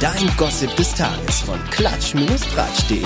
Dein 0.00 0.34
Gossip 0.38 0.74
des 0.76 0.94
Tages 0.94 1.42
von 1.42 1.58
klatsch-tratsch.de 1.72 3.04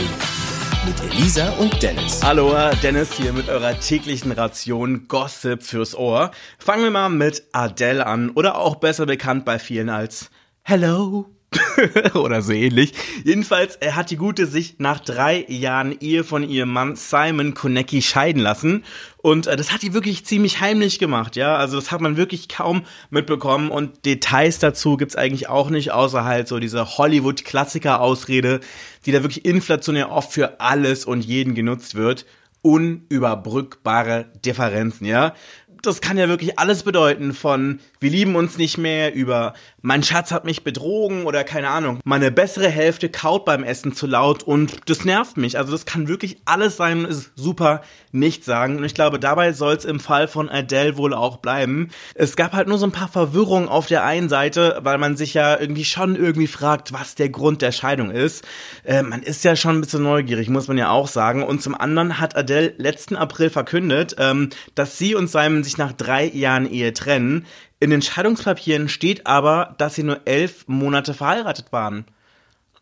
mit 0.86 1.12
Elisa 1.12 1.50
und 1.54 1.82
Dennis. 1.82 2.22
Hallo, 2.22 2.54
Dennis 2.84 3.14
hier 3.14 3.32
mit 3.32 3.48
eurer 3.48 3.80
täglichen 3.80 4.30
Ration 4.30 5.08
Gossip 5.08 5.64
fürs 5.64 5.96
Ohr. 5.96 6.30
Fangen 6.60 6.84
wir 6.84 6.92
mal 6.92 7.08
mit 7.08 7.42
Adele 7.50 8.06
an 8.06 8.30
oder 8.30 8.58
auch 8.58 8.76
besser 8.76 9.06
bekannt 9.06 9.44
bei 9.44 9.58
vielen 9.58 9.88
als 9.88 10.30
Hello. 10.62 11.33
oder 12.14 12.42
so 12.42 12.52
ähnlich. 12.52 12.92
Jedenfalls 13.24 13.78
hat 13.92 14.10
die 14.10 14.16
Gute 14.16 14.46
sich 14.46 14.76
nach 14.78 15.00
drei 15.00 15.44
Jahren 15.48 15.96
Ehe 16.00 16.24
von 16.24 16.48
ihrem 16.48 16.70
Mann 16.70 16.96
Simon 16.96 17.54
Konecki 17.54 18.02
scheiden 18.02 18.42
lassen. 18.42 18.84
Und 19.18 19.46
äh, 19.46 19.56
das 19.56 19.72
hat 19.72 19.82
die 19.82 19.94
wirklich 19.94 20.24
ziemlich 20.24 20.60
heimlich 20.60 20.98
gemacht, 20.98 21.36
ja. 21.36 21.56
Also 21.56 21.76
das 21.76 21.90
hat 21.90 22.00
man 22.00 22.16
wirklich 22.16 22.48
kaum 22.48 22.82
mitbekommen. 23.10 23.70
Und 23.70 24.04
Details 24.04 24.58
dazu 24.58 24.96
gibt's 24.96 25.16
eigentlich 25.16 25.48
auch 25.48 25.70
nicht, 25.70 25.92
außer 25.92 26.24
halt 26.24 26.48
so 26.48 26.58
diese 26.58 26.98
Hollywood-Klassiker-Ausrede, 26.98 28.60
die 29.06 29.12
da 29.12 29.22
wirklich 29.22 29.44
inflationär 29.44 30.10
oft 30.10 30.32
für 30.32 30.60
alles 30.60 31.04
und 31.04 31.24
jeden 31.24 31.54
genutzt 31.54 31.94
wird 31.94 32.26
unüberbrückbare 32.64 34.26
Differenzen, 34.44 35.06
ja 35.06 35.34
das 35.86 36.00
kann 36.00 36.16
ja 36.16 36.28
wirklich 36.28 36.58
alles 36.58 36.82
bedeuten 36.82 37.34
von 37.34 37.80
wir 38.00 38.10
lieben 38.10 38.36
uns 38.36 38.58
nicht 38.58 38.78
mehr 38.78 39.14
über 39.14 39.54
mein 39.86 40.02
Schatz 40.02 40.32
hat 40.32 40.46
mich 40.46 40.64
betrogen 40.64 41.26
oder 41.26 41.44
keine 41.44 41.68
Ahnung. 41.68 42.00
Meine 42.04 42.30
bessere 42.30 42.68
Hälfte 42.68 43.10
kaut 43.10 43.44
beim 43.44 43.64
Essen 43.64 43.94
zu 43.94 44.06
laut 44.06 44.42
und 44.42 44.88
das 44.88 45.04
nervt 45.04 45.36
mich. 45.36 45.58
Also 45.58 45.72
das 45.72 45.84
kann 45.84 46.08
wirklich 46.08 46.38
alles 46.46 46.76
sein 46.76 47.00
und 47.00 47.10
ist 47.10 47.32
super 47.36 47.82
nicht 48.10 48.44
sagen. 48.44 48.78
Und 48.78 48.84
ich 48.84 48.94
glaube, 48.94 49.18
dabei 49.18 49.52
soll 49.52 49.74
es 49.74 49.84
im 49.84 50.00
Fall 50.00 50.26
von 50.26 50.48
Adele 50.48 50.96
wohl 50.96 51.12
auch 51.12 51.36
bleiben. 51.36 51.90
Es 52.14 52.34
gab 52.36 52.52
halt 52.54 52.68
nur 52.68 52.78
so 52.78 52.86
ein 52.86 52.92
paar 52.92 53.08
Verwirrungen 53.08 53.68
auf 53.68 53.86
der 53.86 54.04
einen 54.04 54.30
Seite, 54.30 54.78
weil 54.82 54.96
man 54.96 55.16
sich 55.16 55.34
ja 55.34 55.60
irgendwie 55.60 55.84
schon 55.84 56.16
irgendwie 56.16 56.46
fragt, 56.46 56.94
was 56.94 57.14
der 57.14 57.28
Grund 57.28 57.60
der 57.60 57.72
Scheidung 57.72 58.10
ist. 58.10 58.44
Äh, 58.84 59.02
man 59.02 59.22
ist 59.22 59.44
ja 59.44 59.56
schon 59.56 59.76
ein 59.76 59.80
bisschen 59.82 60.02
neugierig, 60.02 60.48
muss 60.48 60.68
man 60.68 60.78
ja 60.78 60.90
auch 60.90 61.08
sagen. 61.08 61.42
Und 61.42 61.62
zum 61.62 61.74
anderen 61.74 62.20
hat 62.20 62.36
Adele 62.36 62.53
letzten 62.60 63.16
April 63.16 63.50
verkündet, 63.50 64.16
ähm, 64.18 64.50
dass 64.74 64.96
sie 64.96 65.14
und 65.14 65.28
Simon 65.28 65.62
sich 65.62 65.74
sich 65.74 65.78
nach 65.78 65.92
drei 65.92 66.26
Jahren 66.26 66.70
Ehe 66.70 66.92
trennen. 66.92 67.46
In 67.80 67.90
den 67.90 68.02
Scheidungspapieren 68.02 68.88
steht 68.88 69.26
aber, 69.26 69.74
dass 69.78 69.94
sie 69.94 70.04
nur 70.04 70.20
elf 70.24 70.66
Monate 70.68 71.14
verheiratet 71.14 71.72
waren. 71.72 72.06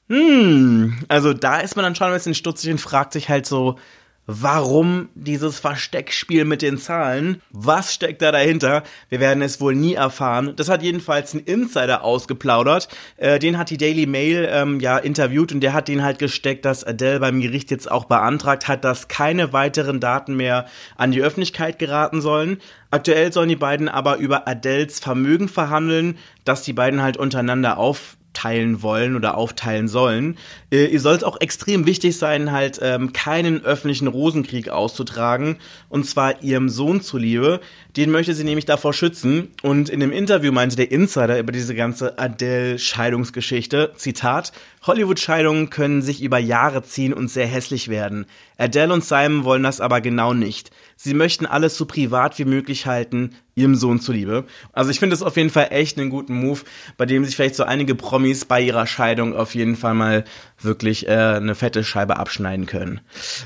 Hm, 0.08 0.98
also 1.08 1.32
da 1.32 1.60
ist 1.60 1.74
man 1.74 1.84
dann 1.84 1.94
schon 1.94 2.08
ein 2.08 2.12
bisschen 2.12 2.34
stutzig 2.34 2.70
und 2.70 2.80
fragt 2.80 3.12
sich 3.12 3.28
halt 3.28 3.46
so, 3.46 3.78
Warum 4.26 5.08
dieses 5.16 5.58
Versteckspiel 5.58 6.44
mit 6.44 6.62
den 6.62 6.78
Zahlen? 6.78 7.42
Was 7.50 7.92
steckt 7.92 8.22
da 8.22 8.30
dahinter? 8.30 8.84
Wir 9.08 9.18
werden 9.18 9.42
es 9.42 9.60
wohl 9.60 9.74
nie 9.74 9.94
erfahren. 9.94 10.52
Das 10.54 10.68
hat 10.68 10.80
jedenfalls 10.80 11.34
ein 11.34 11.40
Insider 11.40 12.04
ausgeplaudert. 12.04 12.86
Äh, 13.16 13.40
den 13.40 13.58
hat 13.58 13.70
die 13.70 13.78
Daily 13.78 14.06
Mail 14.06 14.48
ähm, 14.48 14.78
ja 14.78 14.96
interviewt 14.96 15.50
und 15.50 15.60
der 15.60 15.72
hat 15.72 15.88
den 15.88 16.04
halt 16.04 16.20
gesteckt, 16.20 16.64
dass 16.64 16.84
Adele 16.84 17.18
beim 17.18 17.40
Gericht 17.40 17.72
jetzt 17.72 17.90
auch 17.90 18.04
beantragt 18.04 18.68
hat, 18.68 18.84
dass 18.84 19.08
keine 19.08 19.52
weiteren 19.52 19.98
Daten 19.98 20.36
mehr 20.36 20.66
an 20.96 21.10
die 21.10 21.20
Öffentlichkeit 21.20 21.80
geraten 21.80 22.20
sollen. 22.20 22.58
Aktuell 22.92 23.32
sollen 23.32 23.48
die 23.48 23.56
beiden 23.56 23.88
aber 23.88 24.18
über 24.18 24.46
Adeles 24.46 25.00
Vermögen 25.00 25.48
verhandeln, 25.48 26.16
dass 26.44 26.62
die 26.62 26.72
beiden 26.72 27.02
halt 27.02 27.16
untereinander 27.16 27.76
auf 27.76 28.16
teilen 28.42 28.82
wollen 28.82 29.14
oder 29.14 29.36
aufteilen 29.36 29.88
sollen. 29.88 30.36
Äh, 30.70 30.86
ihr 30.86 31.00
sollt 31.00 31.24
auch 31.24 31.40
extrem 31.40 31.86
wichtig 31.86 32.16
sein, 32.18 32.50
halt 32.50 32.80
ähm, 32.82 33.12
keinen 33.12 33.64
öffentlichen 33.64 34.08
Rosenkrieg 34.08 34.68
auszutragen, 34.68 35.58
und 35.88 36.06
zwar 36.06 36.42
ihrem 36.42 36.68
Sohn 36.68 37.00
zuliebe. 37.00 37.60
Den 37.96 38.10
möchte 38.10 38.34
sie 38.34 38.44
nämlich 38.44 38.64
davor 38.64 38.94
schützen. 38.94 39.48
Und 39.62 39.88
in 39.90 40.00
dem 40.00 40.12
Interview 40.12 40.50
meinte 40.50 40.76
der 40.76 40.90
Insider 40.90 41.38
über 41.38 41.52
diese 41.52 41.74
ganze 41.74 42.18
Adele-Scheidungsgeschichte, 42.18 43.92
Zitat, 43.96 44.52
Hollywood-Scheidungen 44.84 45.70
können 45.70 46.02
sich 46.02 46.22
über 46.22 46.38
Jahre 46.38 46.82
ziehen 46.82 47.12
und 47.12 47.28
sehr 47.28 47.46
hässlich 47.46 47.88
werden. 47.88 48.26
Adele 48.58 48.92
und 48.92 49.04
Simon 49.04 49.44
wollen 49.44 49.62
das 49.62 49.80
aber 49.80 50.00
genau 50.00 50.34
nicht. 50.34 50.70
Sie 51.04 51.14
möchten 51.14 51.46
alles 51.46 51.76
so 51.76 51.84
privat 51.84 52.38
wie 52.38 52.44
möglich 52.44 52.86
halten, 52.86 53.30
ihrem 53.56 53.74
Sohn 53.74 53.98
zuliebe. 53.98 54.44
Also 54.72 54.92
ich 54.92 55.00
finde 55.00 55.14
es 55.14 55.22
auf 55.24 55.36
jeden 55.36 55.50
Fall 55.50 55.66
echt 55.70 55.98
einen 55.98 56.10
guten 56.10 56.32
Move, 56.32 56.60
bei 56.96 57.06
dem 57.06 57.24
sich 57.24 57.34
vielleicht 57.34 57.56
so 57.56 57.64
einige 57.64 57.96
Promis 57.96 58.44
bei 58.44 58.60
ihrer 58.60 58.86
Scheidung 58.86 59.34
auf 59.34 59.56
jeden 59.56 59.74
Fall 59.74 59.94
mal 59.94 60.22
wirklich 60.60 61.08
äh, 61.08 61.10
eine 61.10 61.56
fette 61.56 61.82
Scheibe 61.82 62.18
abschneiden 62.18 62.66
können. 62.66 63.00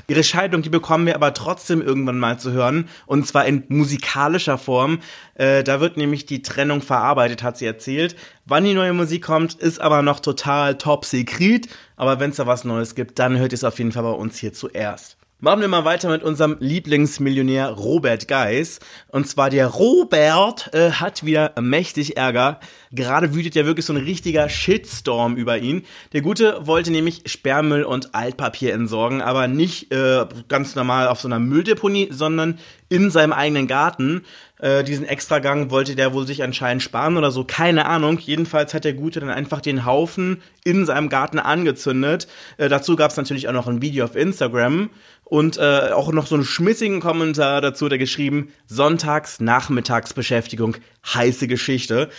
Ihre 0.07 0.23
Scheidung, 0.23 0.61
die 0.61 0.69
bekommen 0.69 1.07
wir 1.07 1.15
aber 1.15 1.33
trotzdem 1.33 1.81
irgendwann 1.81 2.19
mal 2.19 2.39
zu 2.39 2.51
hören 2.51 2.89
und 3.07 3.25
zwar 3.25 3.47
in 3.47 3.63
musikalischer 3.69 4.59
Form. 4.59 4.99
Äh, 5.33 5.63
da 5.63 5.81
wird 5.81 5.97
nämlich 5.97 6.27
die 6.27 6.43
Trennung 6.43 6.83
verarbeitet, 6.83 7.41
hat 7.41 7.57
sie 7.57 7.65
erzählt. 7.65 8.15
Wann 8.45 8.65
die 8.65 8.75
neue 8.75 8.93
Musik 8.93 9.23
kommt, 9.23 9.55
ist 9.55 9.81
aber 9.81 10.03
noch 10.03 10.19
total 10.19 10.77
top 10.77 11.05
secret. 11.05 11.69
Aber 11.95 12.19
wenn 12.19 12.29
es 12.29 12.35
da 12.35 12.45
was 12.45 12.65
Neues 12.65 12.93
gibt, 12.93 13.17
dann 13.17 13.39
hört 13.39 13.51
ihr 13.51 13.55
es 13.55 13.63
auf 13.63 13.79
jeden 13.79 13.93
Fall 13.93 14.03
bei 14.03 14.11
uns 14.11 14.37
hier 14.37 14.53
zuerst. 14.53 15.17
Machen 15.39 15.61
wir 15.61 15.67
mal 15.67 15.85
weiter 15.85 16.09
mit 16.09 16.23
unserem 16.23 16.57
Lieblingsmillionär 16.59 17.69
Robert 17.69 18.27
Geis. 18.27 18.79
Und 19.09 19.27
zwar 19.27 19.51
der 19.51 19.67
Robert 19.67 20.73
äh, 20.73 20.89
hat 20.89 21.25
wieder 21.25 21.53
mächtig 21.61 22.17
Ärger. 22.17 22.59
Gerade 22.91 23.35
wütet 23.35 23.53
ja 23.53 23.67
wirklich 23.67 23.85
so 23.85 23.93
ein 23.93 24.03
richtiger 24.03 24.49
Shitstorm 24.49 25.35
über 25.35 25.59
ihn. 25.59 25.85
Der 26.13 26.21
Gute 26.21 26.65
wollte 26.65 26.89
nämlich 26.89 27.21
Sperrmüll 27.27 27.83
und 27.83 28.15
Altpapier 28.15 28.73
entsorgen, 28.73 29.21
aber 29.21 29.47
nicht 29.47 29.93
äh, 29.93 30.25
ganz 30.47 30.73
normal 30.73 31.07
auf 31.07 31.19
so 31.19 31.27
einer 31.27 31.37
Mülldeponie, 31.37 32.07
sondern 32.09 32.57
in 32.89 33.11
seinem 33.11 33.31
eigenen 33.31 33.67
Garten. 33.67 34.23
Äh, 34.59 34.83
diesen 34.83 35.05
Extragang 35.05 35.69
wollte 35.69 35.95
der 35.95 36.13
wohl 36.13 36.25
sich 36.25 36.43
anscheinend 36.43 36.81
sparen 36.81 37.17
oder 37.17 37.31
so, 37.31 37.43
keine 37.43 37.85
Ahnung. 37.85 38.17
Jedenfalls 38.19 38.73
hat 38.73 38.85
der 38.85 38.93
Gute 38.93 39.19
dann 39.19 39.29
einfach 39.29 39.61
den 39.61 39.85
Haufen 39.85 40.41
in 40.63 40.85
seinem 40.85 41.09
Garten 41.09 41.39
angezündet. 41.39 42.27
Äh, 42.57 42.67
dazu 42.69 42.95
gab 42.95 43.11
es 43.11 43.17
natürlich 43.17 43.47
auch 43.47 43.53
noch 43.53 43.67
ein 43.67 43.81
Video 43.81 44.05
auf 44.05 44.15
Instagram 44.15 44.89
und 45.29 45.57
äh, 45.57 45.89
auch 45.91 46.11
noch 46.13 46.25
so 46.25 46.35
einen 46.35 46.45
schmissigen 46.45 47.01
Kommentar 47.01 47.59
dazu, 47.59 47.89
der 47.89 47.97
geschrieben, 47.97 48.53
Sonntags 48.65 49.41
Nachmittagsbeschäftigung, 49.41 50.77
heiße 51.13 51.47
Geschichte. 51.47 52.09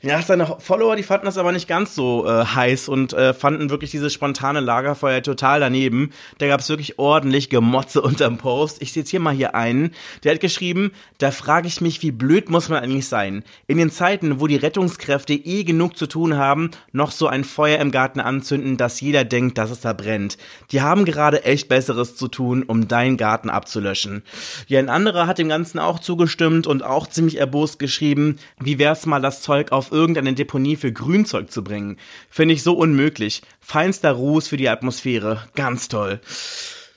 Ja, 0.00 0.22
seine 0.22 0.46
Follower, 0.60 0.96
die 0.96 1.02
fanden 1.02 1.26
das 1.26 1.36
aber 1.36 1.52
nicht 1.52 1.68
ganz 1.68 1.94
so 1.94 2.26
äh, 2.26 2.44
heiß 2.44 2.88
und 2.88 3.12
äh, 3.12 3.34
fanden 3.34 3.68
wirklich 3.68 3.90
dieses 3.90 4.14
spontane 4.14 4.60
Lagerfeuer 4.60 5.22
total 5.22 5.60
daneben. 5.60 6.12
Da 6.38 6.48
gab 6.48 6.60
es 6.60 6.68
wirklich 6.70 6.98
ordentlich 6.98 7.50
Gemotze 7.50 8.00
unterm 8.02 8.38
Post. 8.38 8.80
Ich 8.80 8.94
jetzt 8.94 9.10
hier 9.10 9.20
mal 9.20 9.34
hier 9.34 9.54
einen, 9.54 9.92
der 10.22 10.32
hat 10.32 10.40
geschrieben, 10.40 10.92
da 11.18 11.30
frage 11.32 11.68
ich 11.68 11.82
mich, 11.84 12.02
wie 12.02 12.10
blöd 12.10 12.50
muss 12.50 12.68
man 12.68 12.82
eigentlich 12.82 13.06
sein? 13.06 13.44
In 13.68 13.78
den 13.78 13.90
Zeiten, 13.90 14.40
wo 14.40 14.48
die 14.48 14.56
Rettungskräfte 14.56 15.34
eh 15.34 15.62
genug 15.62 15.96
zu 15.96 16.08
tun 16.08 16.36
haben, 16.36 16.72
noch 16.90 17.12
so 17.12 17.28
ein 17.28 17.44
Feuer 17.44 17.78
im 17.78 17.92
Garten 17.92 18.18
anzünden, 18.18 18.76
dass 18.76 19.00
jeder 19.00 19.24
denkt, 19.24 19.56
dass 19.58 19.70
es 19.70 19.80
da 19.80 19.92
brennt. 19.92 20.36
Die 20.72 20.82
haben 20.82 21.04
gerade 21.04 21.44
echt 21.44 21.68
Besseres 21.68 22.16
zu 22.16 22.26
tun, 22.26 22.64
um 22.64 22.88
deinen 22.88 23.16
Garten 23.16 23.50
abzulöschen. 23.50 24.24
Ja, 24.66 24.80
ein 24.80 24.88
anderer 24.88 25.28
hat 25.28 25.38
dem 25.38 25.48
Ganzen 25.48 25.78
auch 25.78 26.00
zugestimmt 26.00 26.66
und 26.66 26.82
auch 26.82 27.06
ziemlich 27.06 27.38
erbost 27.38 27.78
geschrieben, 27.78 28.36
wie 28.58 28.78
wär's 28.78 29.06
mal 29.06 29.20
das 29.20 29.42
Zeug 29.42 29.70
auf 29.70 29.92
irgendeine 29.92 30.32
Deponie 30.32 30.76
für 30.76 30.92
Grünzeug 30.92 31.52
zu 31.52 31.62
bringen? 31.62 31.98
Finde 32.30 32.54
ich 32.54 32.62
so 32.64 32.74
unmöglich. 32.74 33.42
Feinster 33.60 34.12
Ruß 34.12 34.48
für 34.48 34.56
die 34.56 34.68
Atmosphäre. 34.68 35.46
Ganz 35.54 35.88
toll. 35.88 36.20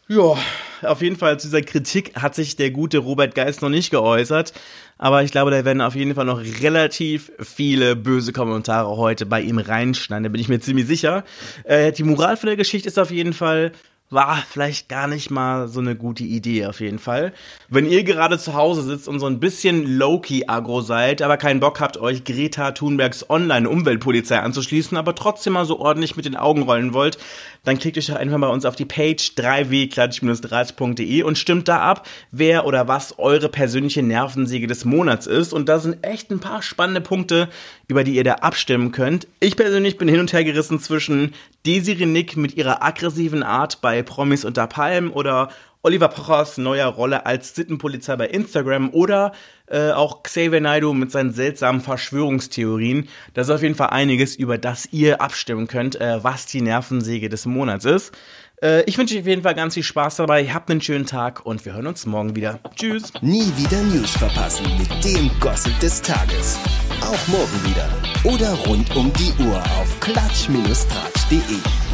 Ja, 0.10 0.38
auf 0.84 1.02
jeden 1.02 1.18
Fall 1.18 1.38
zu 1.38 1.48
dieser 1.48 1.62
Kritik 1.62 2.16
hat 2.16 2.34
sich 2.34 2.56
der 2.56 2.72
gute 2.72 3.00
Robert 3.00 3.36
Geist 3.36 3.62
noch 3.62 3.70
nicht 3.70 3.90
geäußert. 3.90 4.54
Aber 4.98 5.22
ich 5.24 5.32
glaube, 5.32 5.52
da 5.52 5.66
werden 5.66 5.82
auf 5.82 5.96
jeden 5.96 6.16
Fall 6.16 6.24
noch 6.24 6.42
relativ 6.62 7.30
viele 7.40 7.98
böse 7.98 8.32
Kommentare 8.32 8.96
heute 8.96 9.26
bei 9.26 9.42
ihm 9.42 9.58
reinschneiden. 9.58 10.24
Da 10.24 10.30
bin 10.30 10.40
ich 10.40 10.48
mir 10.48 10.62
ziemlich 10.62 10.88
sicher. 10.88 11.26
Äh, 11.66 11.92
die 11.92 12.04
Moral 12.04 12.38
von 12.38 12.48
der 12.48 12.56
Geschichte 12.56 12.88
ist 12.88 12.98
auf 12.98 13.12
jeden 13.12 13.34
Fall, 13.34 13.74
war 14.10 14.38
vielleicht 14.50 14.88
gar 14.88 15.08
nicht 15.08 15.32
mal 15.32 15.68
so 15.68 15.82
eine 15.82 15.96
gute 15.96 16.24
Idee 16.24 16.66
auf 16.66 16.80
jeden 16.80 17.00
Fall. 17.00 17.34
Wenn 17.68 17.86
ihr 17.86 18.06
gerade 18.06 18.40
zu 18.40 18.54
Hause 18.54 18.82
sitzt 18.82 19.10
und 19.10 19.20
so 19.20 19.26
ein 19.26 19.42
bisschen 19.42 19.98
low-key-agro 19.98 20.80
seid, 20.82 21.22
aber 21.22 21.36
keinen 21.36 21.60
Bock 21.60 21.82
habt, 21.82 21.98
euch 21.98 22.24
Greta 22.24 22.72
Thunbergs 22.72 23.30
Online-Umweltpolizei 23.30 24.40
anzuschließen, 24.40 24.98
aber 24.98 25.14
trotzdem 25.14 25.54
mal 25.54 25.66
so 25.66 25.80
ordentlich 25.80 26.16
mit 26.16 26.26
den 26.26 26.38
Augen 26.38 26.62
rollen 26.62 26.94
wollt, 26.94 27.18
dann 27.66 27.78
klickt 27.78 27.98
euch 27.98 28.06
doch 28.08 28.16
einfach 28.16 28.40
bei 28.40 28.48
uns 28.48 28.64
auf 28.64 28.78
die 28.78 28.86
Page 28.86 29.34
3w-draht.de 29.36 31.24
und 31.24 31.38
stimmt 31.38 31.68
da 31.68 31.80
ab, 31.80 32.08
wer 32.32 32.66
oder 32.66 32.88
was 32.88 33.20
eure 33.20 33.50
persönliche 33.50 34.04
Nervensäge 34.04 34.68
des 34.68 34.86
Monats 34.86 35.28
ist. 35.28 35.52
Und 35.52 35.68
da 35.68 35.80
sind 35.80 36.02
echt 36.02 36.32
ein 36.32 36.40
paar 36.40 36.62
spannende 36.62 37.02
Punkte, 37.02 37.50
über 37.90 38.06
die 38.06 38.16
ihr 38.16 38.24
da 38.24 38.36
abstimmen 38.36 38.94
könnt. 38.94 39.28
Ich 39.42 39.58
persönlich 39.58 39.98
bin 39.98 40.08
hin 40.08 40.22
und 40.22 40.32
her 40.32 40.46
gerissen 40.46 40.80
zwischen 40.80 41.34
Desiree 41.66 42.06
Nick 42.06 42.38
mit 42.38 42.56
ihrer 42.56 42.82
aggressiven 42.82 43.44
Art 43.44 43.82
bei 43.82 43.97
Promis 44.04 44.46
unter 44.46 44.68
Palmen 44.68 45.12
oder 45.12 45.50
Oliver 45.84 46.10
Pochers 46.10 46.58
neuer 46.58 46.88
Rolle 46.88 47.26
als 47.26 47.56
Sittenpolizei 47.56 48.16
bei 48.16 48.28
Instagram 48.28 48.90
oder 48.94 49.32
äh, 49.68 49.92
auch 49.92 50.24
Xavier 50.24 50.60
Naidoo 50.60 50.94
mit 50.94 51.12
seinen 51.12 51.32
seltsamen 51.32 51.82
Verschwörungstheorien. 51.82 53.08
Das 53.34 53.48
ist 53.48 53.56
auf 53.56 53.62
jeden 53.62 53.76
Fall 53.76 53.92
einiges, 53.92 54.36
über 54.36 54.58
das 54.58 54.90
ihr 54.92 55.22
abstimmen 55.22 55.68
könnt, 55.68 56.00
äh, 56.02 56.24
was 56.24 56.46
die 56.46 56.62
Nervensäge 56.62 57.30
des 57.30 57.46
Monats 57.46 57.86
ist. 57.86 58.14
Äh, 58.62 58.84
ich 58.84 58.98
wünsche 58.98 59.16
euch 59.16 59.22
auf 59.22 59.28
jeden 59.28 59.44
Fall 59.44 59.56
ganz 59.56 59.76
viel 59.76 59.84
Spaß 59.84 60.18
dabei. 60.18 60.46
Habt 60.48 60.70
einen 60.72 60.82
schönen 60.82 61.06
Tag 61.06 61.46
und 61.46 61.64
wir 61.64 61.74
hören 61.74 61.88
uns 61.88 62.06
morgen 62.06 62.36
wieder. 62.36 62.60
Tschüss. 62.76 63.14
Nie 63.22 63.52
wieder 63.56 63.82
News 63.84 64.12
verpassen 64.12 64.66
mit 64.78 65.06
dem 65.06 65.30
Gossip 65.40 65.80
des 65.80 66.02
Tages. 66.02 66.58
Auch 67.02 67.28
morgen 67.28 67.64
wieder. 67.64 67.88
Oder 68.24 68.52
rund 68.66 68.94
um 68.96 69.14
die 69.14 69.32
Uhr 69.44 69.58
auf 69.80 70.00
klatsch-tratsch.de. 70.02 71.87